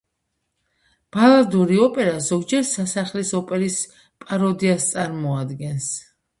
ბალადური 1.15 1.77
ოპერა 1.89 2.15
ზოგჯერ 2.29 2.67
სასახლის 2.71 3.35
ოპერის 3.43 3.79
პაროდიას 4.27 4.93
წარმოადგენს. 4.97 5.95